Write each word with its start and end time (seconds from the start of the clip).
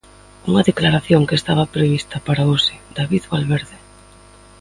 Unha 0.49 0.65
declaración 0.69 1.21
que 1.27 1.37
estaba 1.41 1.71
prevista 1.75 2.17
para 2.27 2.47
hoxe, 2.49 2.75
David 2.97 3.23
Valverde. 3.31 3.77